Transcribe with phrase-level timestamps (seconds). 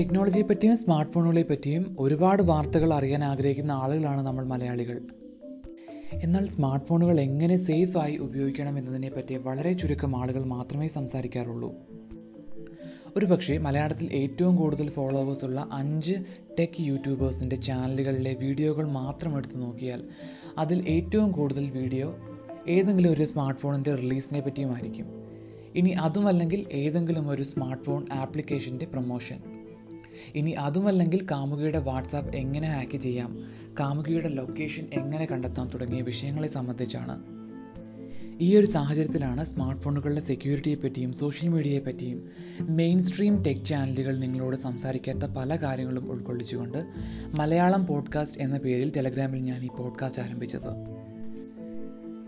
[0.00, 5.02] ടെക്നോളജിയെ പറ്റിയും സ്മാർട്ട് ഫോണുകളെ പറ്റിയും ഒരുപാട് വാർത്തകൾ അറിയാൻ ആഗ്രഹിക്കുന്ന ആളുകളാണ് നമ്മൾ മലയാളികൾ.
[6.12, 11.74] എന്നാൽ സ്മാർട്ട് ഫോണുകൾ എങ്ങനെ സേഫായി ഉപയോഗിക്കണം എന്നതിനെ പറ്റി വളരെ ചുരുക്കം ആളുകൾ മാത്രമേ സംസാരിക്കാറുള്ളൂ.
[13.16, 16.14] ഒരു പക്ഷേ മലയാളത്തിൽ ഏറ്റവും കൂടുതൽ ഫോളോവേഴ്സ് ഉള്ള അഞ്ച്
[16.60, 20.04] ടെക് യൂട്യൂബേഴ്സിന്റെ ചാനലുകളിലെ വീഡിയോകൾ മാത്രം എടുത്തു നോക്കിയാൽ
[20.58, 22.16] അതിൽ ഏറ്റവും കൂടുതൽ വീഡിയോ
[22.68, 25.06] ഏതെങ്കിലും ഒരു സ്മാർട്ട് ഫോണിന്റെ റിലീസിനെ പറ്റിയുമായിരിക്കും.
[25.74, 29.59] ഇനി അതുമല്ലെങ്കിൽ ഏതെങ്കിലും ഒരു സ്മാർട്ട് ഫോൺ ആപ്ലിക്കേഷന്റെ പ്രൊമോഷൻ.
[30.34, 33.44] ഇനി അതുമല്ലെങ്കിൽ കാമുകിയുടെ വാട്സാപ്പ് എങ്ങനെ ഹാക്ക് ചെയ്യാം?
[33.80, 37.40] കാമുകിയുടെ ലൊക്കേഷൻ എങ്ങനെ കണ്ടെത്താം തുടങ്ങിയ വിഷയങ്ങളെ സംബന്ധിച്ചാണ്.
[38.40, 44.56] ഈ ഒരു സാഹചര്യത്തിലാണ് സ്മാർട്ട് ഫോണുകളുടെ സെക്യൂരിറ്റിയെ പറ്റിയും സോഷ്യൽ മീഡിയയെ പറ്റിയും മെയിൻ സ്ട്രീം ടെക് ചാനലുകൾ നിങ്ങളോട്
[44.56, 46.84] സംസാരിക്കാത്ത പല കാര്യങ്ങളും ഉൾക്കൊള്ളിച്ചുകൊണ്ട്
[47.38, 51.00] മലയാളം പോഡ്കാസ്റ്റ് എന്ന പേരിൽ ടെലഗ്രാമിൽ ഞാൻ ഈ പോഡ്കാസ്റ്റ് ആരംഭിച്ചത്.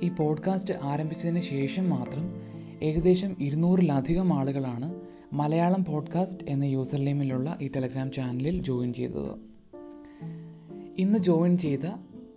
[0.03, 2.43] ഈ പോഡ്കാസ്റ്റ് ആരംഭിച്ചതിന് ശേഷം മാത്രം
[2.83, 4.95] ഏകദേശം ഇരുന്നൂറിലധികം ആളുകളാണ്
[5.33, 9.31] മലയാളം പോഡ്കാസ്റ്റ് എന്ന യൂസർ നെയിമിലുള്ള ഈ ടെലഗ്രാം ചാനലിൽ ജോയിൻ ചെയ്തത്.
[10.99, 11.87] ഇന്ന് ജോയിൻ ചെയ്ത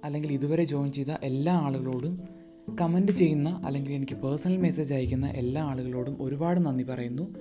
[0.04, 2.24] അല്ലെങ്കിൽ ഇതുവരെ ജോയിൻ ചെയ്ത എല്ലാ ആളുകളോടും
[2.82, 7.36] കമന്റ് ചെയ്യുന്ന അല്ലെങ്കിൽ എനിക്ക് പേഴ്സണൽ മെസ്സേജ് അയക്കുന്ന എല്ലാ ആളുകളോടും ഒരുപാട് നന്ദി പറയുന്നു.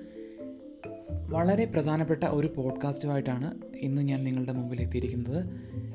[1.10, 5.46] വളരെ പ്രധാനപ്പെട്ട ഒരു പോഡ്കാസ്റ്റുമായിട്ടാണ് ഇന്ന് ഞാൻ നിങ്ങളുടെ മുമ്പിൽ എത്തിയിരിക്കുന്നത്.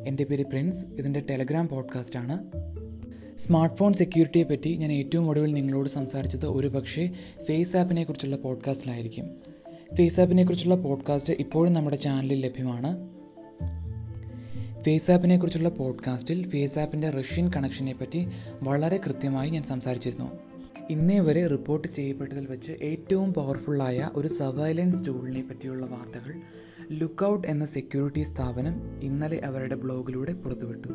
[0.07, 2.39] എന്റെ പേര് പ്രിൻസ് ഇതിന്റെ ടെലഗ്രാം പോഡ്കാസ്റ്റാണ്.
[3.37, 7.09] സ്മാർട്ട് ഫോൺ സെക്യൂരിറ്റിയെ പറ്റി ഞാൻ ഏറ്റവും ഒടുവിൽ നിങ്ങളോട് സംസാരിച്ചത് ഒരു പക്ഷേ
[7.47, 9.48] ഫേസ് ആപ്പിനെ കുറിച്ചുള്ള പോഡ്കാസ്റ്റിലായിരിക്കും.
[9.97, 13.09] ഫേസ് ആപ്പിനെ കുറിച്ചുള്ള പോഡ്കാസ്റ്റ് ഇപ്പോഴും നമ്മുടെ ചാനലിൽ ലഭ്യമാണ്.
[14.83, 18.27] ഫേസ് ആപ്പിനെ കുറിച്ചുള്ള പോഡ്കാസ്റ്റിൽ ഫേസ് ആപ്പിന്റെ റഷ്യൻ കണക്ഷനെ പറ്റി
[18.63, 20.31] വളരെ കൃത്യമായി ഞാൻ സംസാരിച്ചിരുന്നു.
[20.89, 26.41] ഇന്നേ വരെ റിപ്പോർട്ട് ചെയ്യപ്പെട്ടതിൽ വെച്ച് ഏറ്റവും പവർഫുള്ളായ ഒരു സർവൈലൻസ് ടൂളിനെ പറ്റിയുള്ള വാർത്തകൾ
[26.91, 30.87] ലുക്കൗട്ട് എന്ന സെക്യൂരിറ്റി സ്ഥാപനം ഇന്നലെ അവരുടെ ബ്ലോഗിലൂടെ പുറത്തുവിട്ടു.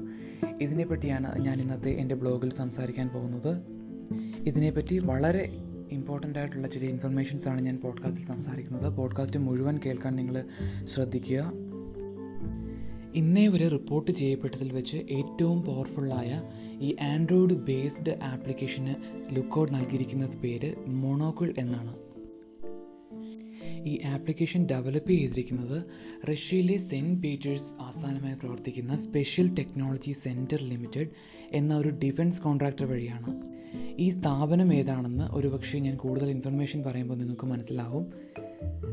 [0.61, 3.63] ഇതിനെപ്പറ്റിയാണ് ഞാൻ ഇന്നത്തെ എന്റെ ബ്ലോഗിൽ സംസാരിക്കാൻ പോകുന്നത്.
[4.47, 8.97] ഇതിനെപ്പറ്റി വളരെ ഇമ്പോർട്ടന്റ് ആയിട്ടുള്ള ചില ഇൻഫർമേഷൻസ് ആണ് ഞാൻ പോഡ്കാസ്റ്റിൽ സംസാരിക്കുന്നത്.
[8.97, 10.45] പോഡ്കാസ്റ്റ് മുഴുവൻ കേൾക്കാൻ നിങ്ങൾ
[10.85, 11.53] ശ്രദ്ധിക്കുക.
[13.15, 16.43] ഇന്നേ വരെ റിപ്പോർട്ട് ചെയ്യപ്പെട്ടതിൽ വെച്ച് ഏറ്റവും പവർഫുള്ളായ
[16.81, 18.95] ഈ ആൻഡ്രോയിഡ് ബേസ്ഡ് ആപ്ലിക്കേഷന്
[19.37, 21.97] ലുക്കൗട്ട് നൽകിയിരിക്കുന്ന പേര് മൊണോക്കിൾ എന്നാണ്.
[23.87, 25.85] ഈ ആപ്ലിക്കേഷൻ ഡെവലപ്പ് ചെയ്തിരിക്കുന്നത്
[26.33, 31.09] റഷ്യയിലെ സെന്റ് പീറ്റേഴ്സ് ആസ്ഥാനമായി പ്രവർത്തിക്കുന്ന സ്പെഷ്യൽ ടെക്നോളജി സെന്റർ ലിമിറ്റഡ്
[31.53, 33.43] എന്ന ഒരു ഡിഫൻസ് കോൺട്രാക്ടർ വഴിയാണ്.
[33.99, 38.07] ഈ സ്ഥാപനം ഏതാണെന്ന് ഒരുപക്ഷെ ഞാൻ കൂടുതൽ ഇൻഫർമേഷൻ പറയുമ്പോൾ നിങ്ങൾക്ക് മനസ്സിലാവും.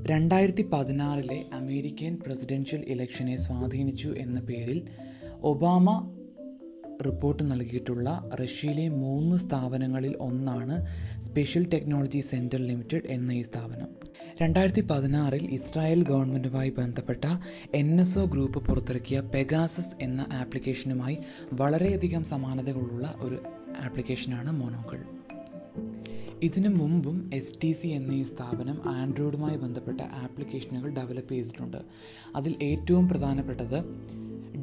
[0.06, 4.88] രണ്ടായിരത്തി പതിനാറിലെ അമേരിക്കൻ പ്രസിഡൻഷ്യൽ ഇലക്ഷനെ സ്വാധീനിച്ചു എന്ന പേരിൽ
[5.42, 6.18] ഒബാമ
[7.06, 10.86] റിപ്പോർട്ട് നൽകിയിട്ടുള്ള റഷ്യയിലെ മൂന്ന് സ്ഥാപനങ്ങളിൽ ഒന്നാണ്
[11.32, 13.90] സ്പെഷ്യൽ ടെക്നോളജി സെന്റർ ലിമിറ്റഡ് എന്ന ഈ സ്ഥാപനം.
[14.42, 17.26] രണ്ടായിരത്തി പതിനാറിൽ ഇസ്രായേൽ ഗവൺമെന്റുമായി ബന്ധപ്പെട്ട
[17.76, 21.18] എൻ എസ് ഒ ഗ്രൂപ്പ് പുറത്തിറക്കിയ പെഗാസസ് എന്ന ആപ്ലിക്കേഷനുമായി
[21.54, 23.38] വളരെയധികം സമാനതകളുള്ള ഒരു
[23.80, 25.00] ആപ്ലിക്കേഷനാണ് മോണോക്കൾ.
[26.44, 31.78] ഇതിനു മുമ്പും എസ് ടി സി എന്ന ഈ സ്ഥാപനം ആൻഡ്രോയിഡുമായി ബന്ധപ്പെട്ട ആപ്ലിക്കേഷനുകൾ ഡെവലപ്പ് ചെയ്തിട്ടുണ്ട്.
[32.36, 33.80] അതിൽ ഏറ്റവും പ്രധാനപ്പെട്ടത്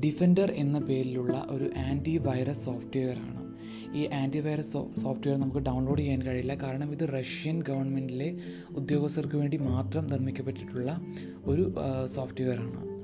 [0.05, 3.49] ഡിഫൻഡർ എന്ന പേരിലുള്ള ഒരു ആന്റി വൈറസ് സോഫ്റ്റ്വെയർ ആണ്
[3.95, 6.55] ഈ ആന്റി വൈറസ് സോഫ്റ്റ്വെയർ നമുക്ക് ഡൗൺലോഡ് ചെയ്യാൻ കഴിയില്ല.
[6.55, 8.39] കാരണം ഇത് റഷ്യൻ ഗവൺമെന്റിലെ
[8.77, 11.01] ഉദ്യോഗസ്ഥർക്ക് വേണ്ടി മാത്രം നിർമ്മിക്കപ്പെട്ടിട്ടുള്ള
[11.45, 12.99] ഒരു സോഫ്റ്റ്വെയർ ആണ്.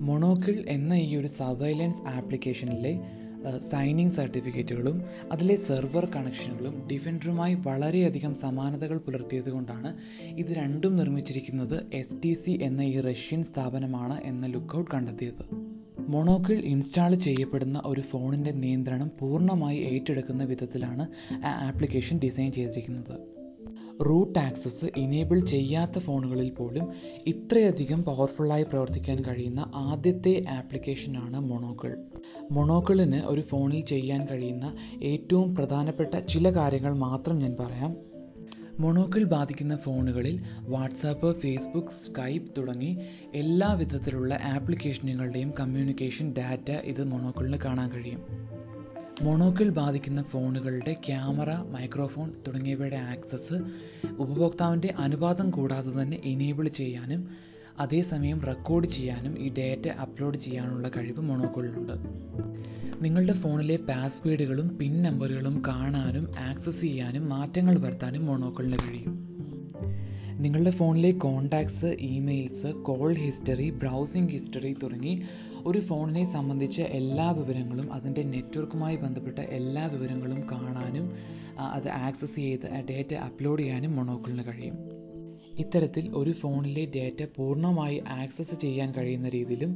[0.00, 3.00] മൊണോക്കിൾ എന്ന ഈ ഒരു സർവൈലൻസ് ആപ്ലിക്കേഷനിലെ
[3.70, 12.82] സൈനിങ് സർട്ടിഫിക്കറ്റുകളും അതിലെ സെർവർ കണക്ഷനുകളും ഡിഫൻഡറുമായി വളരെയധികം സമാനതകൾ പുലർത്തിയത് കൊണ്ടാണ് ഇത് രണ്ടും നിർമ്മിച്ചിരിക്കുന്നത് എസ് എന്ന
[12.82, 15.69] ഈ റഷ്യൻ സ്ഥാപനമാണ് എന്ന ലുക്കൗട്ട് കണ്ടെത്തിയത്.
[16.12, 21.04] മൊണോക്കിൾ ഇൻസ്റ്റാൾ ചെയ്യപ്പെടുന്ന ഒരു ഫോണിന്റെ നിയന്ത്രണം പൂർണമായി ഏറ്റെടുക്കുന്ന വിധത്തിലാണ്
[21.34, 23.14] ആ ആപ്ലിക്കേഷൻ ഡിസൈൻ ചെയ്തിരിക്കുന്നത്.
[24.06, 26.86] റൂട്ട് ആക്സസ് ഇനേബിൾ ചെയ്യാത്ത ഫോണുകളിൽ പോലും
[27.26, 31.92] ഇത്രയധികം പവർഫുള്ളായി പ്രവർത്തിക്കാൻ കഴിയുന്ന ആദ്യത്തെ ആപ്ലിക്കേഷനാണ് മൊണോക്കിൾ
[32.50, 38.09] മൊണോക്കിളിന് ഒരു ഫോണിൽ ചെയ്യാൻ കഴിയുന്ന ഏറ്റവും പ്രധാനപ്പെട്ട ചില കാര്യങ്ങൾ മാത്രം ഞാൻ പറയാം.
[38.80, 42.98] മൊണോക്കിൾ ബാധിക്കുന്ന ഫോണുകളിൽ വാട്സാപ്പ് ഫേസ്ബുക്ക് സ്കൈപ്പ് തുടങ്ങി
[43.34, 48.22] എല്ലാ വിധത്തിലുള്ള ആപ്ലിക്കേഷനുകളുടെയും കമ്മ്യൂണിക്കേഷൻ ഡാറ്റ ഇത് മൊണോക്കിളിന് കാണാൻ കഴിയും.
[49.22, 53.54] മൊണോക്കിൾ ബാധിക്കുന്ന ഫോണുകളുടെ ക്യാമറ മൈക്രോഫോൺ തുടങ്ങിയവയുടെ ആക്സസ്
[54.18, 57.28] ഉപഭോക്താവിന്റെ അനുവാദം കൂടാതെ തന്നെ എനേബിൾ ചെയ്യാനും
[57.78, 61.92] അതേസമയം റെക്കോർഡ് ചെയ്യാനും ഈ ഡാറ്റ അപ്ലോഡ് ചെയ്യാനുള്ള കഴിവ് മൊണോക്കിളിനുണ്ട്
[63.02, 69.14] നിങ്ങളുടെ ഫോണിലെ പാസ്വേഡുകളും പിൻ നമ്പറുകളും കാണാനും ആക്സസ് ചെയ്യാനും മാറ്റങ്ങൾ വരുത്താനും മോണോക്കളിന് കഴിയും.
[70.40, 75.22] നിങ്ങളുടെ ഫോണിലെ contacts emails call history browsing history തുടങ്ങി
[75.64, 81.12] ഒരു ഫോണിനെ സംബന്ധിച്ച എല്ലാ വിവരങ്ങളും അതിന്റെ നെറ്റ്വർക്കുമായി ബന്ധപ്പെട്ട എല്ലാ വിവരങ്ങളും കാണാനും
[81.58, 84.99] അത് ആക്സസ് ചെയ്ത് ഡേറ്റ അപ്ലോഡ് ചെയ്യാനും മൊണോക്കിളിന് കഴിയും.
[85.60, 89.72] ഇത്തരത്തിൽ ഒരു ഫോണിലെ ഡേറ്റ പൂർണമായി ആക്സസ് ചെയ്യാൻ കഴിയുന്ന രീതിയിലും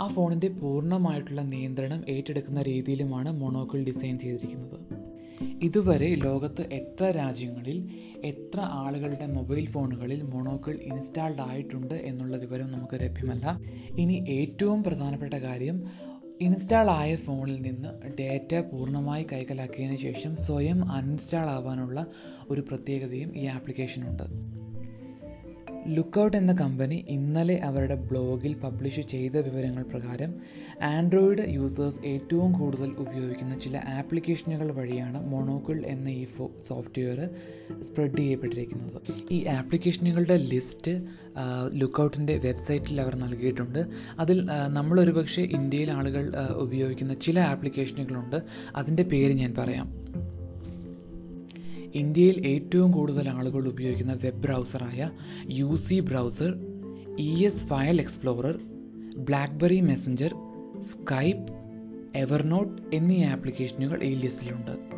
[0.00, 4.78] ആ ഫോണിന്റെ പൂർണമായിട്ടുള്ള നിയന്ത്രണം ഏറ്റെടുക്കുന്ന രീതിയിലുമാണ് മൊണോക്കിൾ ഡിസൈൻ ചെയ്തിരിക്കുന്നത്.
[5.62, 7.88] ഇതുവരെ ലോകത്ത് എത്ര രാജ്യങ്ങളിൽ
[8.24, 13.60] എത്ര ആളുകളുടെ മൊബൈൽ ഫോണുകളിൽ മൊണോക്കിൾ ഇൻസ്റ്റാൾഡ് ആയിട്ടുണ്ട് എന്നുള്ള വിവരം നമുക്ക് ലഭ്യമല്ല.
[13.98, 15.84] ഇനി ഏറ്റവും പ്രധാനപ്പെട്ട കാര്യം
[16.40, 22.06] ഇൻസ്റ്റാൾ ആയ ഫോണിൽ നിന്ന് ഡേറ്റ പൂർണമായി കൈക്കലാക്കിയതിന് ശേഷം സ്വയം അൺഇൻസ്റ്റാൾ ആവാനുള്ള
[22.50, 24.58] ഒരു പ്രത്യേകതയും ഈ ആപ്ലിക്കേഷനുണ്ട്.
[25.96, 30.34] ലുക്കൗട്ട് എന്ന കമ്പനി ഇന്നലെ അവരുടെ ബ്ലോഗിൽ പബ്ലിഷ് ചെയ്ത വിവരങ്ങൾ പ്രകാരം
[30.82, 36.26] ആൻഡ്രോയിഡ് യൂസേഴ്സ് ഏറ്റവും കൂടുതൽ ഉപയോഗിക്കുന്ന ചില ആപ്ലിക്കേഷനുകൾ വഴിയാണ് മൊണോക്കിൾ എന്ന ഈ
[36.66, 37.20] സോഫ്റ്റ്വെയർ
[37.82, 38.98] സ്പ്രെഡ് ചെയ്യപ്പെട്ടിരിക്കുന്നത്.
[39.30, 40.94] ഈ ആപ്ലിക്കേഷനുകളുടെ ലിസ്റ്റ്
[41.74, 43.80] ലുക്കൗട്ടിന്റെ വെബ്സൈറ്റിൽ അവർ നൽകിയിട്ടുണ്ട്.
[44.18, 48.38] അതിൽ നമ്മളൊരു പക്ഷേ ഇന്ത്യയിൽ ആളുകൾ ഉപയോഗിക്കുന്ന ചില ആപ്ലിക്കേഷനുകളുണ്ട്
[48.76, 49.88] അതിന്റെ പേര് ഞാൻ പറയാം.
[51.94, 55.10] ഇന്ത്യയിൽ ഏറ്റവും കൂടുതൽ ആളുകൾ ഉപയോഗിക്കുന്ന web ബ്രൗസറായ
[55.48, 56.54] U C browser
[57.18, 58.58] E S file explorer
[59.16, 60.34] BlackBerry messenger
[60.80, 61.52] Skype
[62.18, 64.97] Evernote എന്നീ ആപ്ലിക്കേഷനുകൾ ഈ ലിസ്റ്റിലുണ്ട്.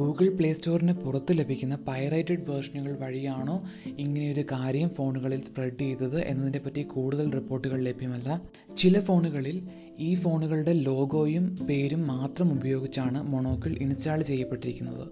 [0.00, 3.62] ഗൂഗിൾ പ്ലേ സ്റ്റോറിന് പുറത്ത് ലഭിക്കുന്ന പൈറേറ്റഡ് വേർഷനുകൾ വഴിയാണോ
[3.98, 8.42] ഇങ്ങനെയൊരു കാര്യം ഫോണുകളിൽ സ്പ്രെഡ് ചെയ്തത് എന്നതിനെ പറ്റി കൂടുതൽ റിപ്പോർട്ടുകൾ ലഭ്യമല്ല.
[8.78, 9.68] ചില ഫോണുകളിൽ
[9.98, 15.08] ഈ ഫോണുകളുടെ ലോഗോയും പേരും മാത്രം ഉപയോഗിച്ചാണ് മൊണോക്കിൾ ഇൻസ്റ്റാൾ ചെയ്യപ്പെട്ടിരിക്കുന്നത്.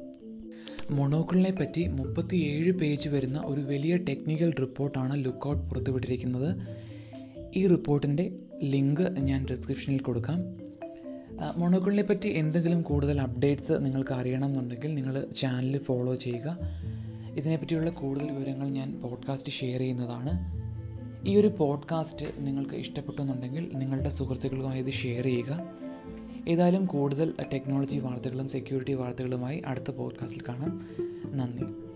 [0.90, 6.56] മൊണോക്കിളിനെ പറ്റി മുപ്പത്തിയേഴ് പേജ് വരുന്ന ഒരു വലിയ ടെക്നിക്കൽ റിപ്പോർട്ടാണ് ലുക്കൗട്ട് പുറത്തുവിട്ടിരിക്കുന്നത്.
[7.56, 8.32] ഈ റിപ്പോർട്ടിന്റെ
[8.62, 10.57] ലിങ്ക് ഞാൻ ഡിസ്ക്രിപ്ഷനിൽ കൊടുക്കാം.
[11.56, 16.58] മൊണോക്കിളിനെ പറ്റി എന്തെങ്കിലും കൂടുതൽ അപ്ഡേറ്റ്സ് നിങ്ങൾക്ക് അറിയണം എന്നുണ്ടെങ്കിൽ നിങ്ങൾ ചാനൽ ഫോളോ ചെയ്യുക.
[17.36, 20.58] ഇതിനെപ്പറ്റിയുള്ള കൂടുതൽ വിവരങ്ങൾ ഞാൻ പോഡ്കാസ്റ്റ് ഷെയർ ചെയ്യുന്നതാണ്.
[21.28, 25.68] ഈ ഒരു പോഡ്കാസ്റ്റ് നിങ്ങൾക്ക് ഇഷ്ടപ്പെട്ടു എന്നുണ്ടെങ്കിൽ നിങ്ങളുടെ സുഹൃത്തുക്കളുമായി ഇത് ഷെയർ ചെയ്യുക.
[26.48, 30.88] ഏതായാലും കൂടുതൽ ടെക്നോളജി വാർത്തകളും സെക്യൂരിറ്റി വാർത്തകളുമായി അടുത്ത പോഡ്കാസ്റ്റിൽ കാണാം.
[31.38, 31.87] നന്ദി.